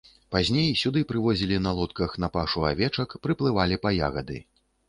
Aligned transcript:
Пазней 0.35 0.69
сюды 0.83 1.03
прывозілі 1.11 1.59
на 1.67 1.75
лодках 1.81 2.17
на 2.25 2.31
пашу 2.39 2.65
авечак, 2.73 3.15
прыплывалі 3.27 3.81
па 3.85 3.89
ягады. 4.09 4.37